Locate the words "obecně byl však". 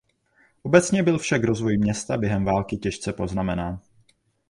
0.63-1.43